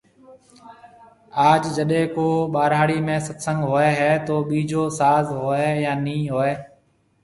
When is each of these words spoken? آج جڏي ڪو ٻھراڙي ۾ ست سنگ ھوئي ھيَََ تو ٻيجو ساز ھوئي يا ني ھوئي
آج 1.49 1.61
جڏي 1.75 2.01
ڪو 2.15 2.27
ٻھراڙي 2.53 2.99
۾ 3.07 3.15
ست 3.25 3.37
سنگ 3.45 3.59
ھوئي 3.69 3.89
ھيَََ 3.99 4.11
تو 4.27 4.35
ٻيجو 4.47 4.83
ساز 4.99 5.25
ھوئي 5.39 5.69
يا 5.83 5.93
ني 6.03 6.17
ھوئي 6.33 6.53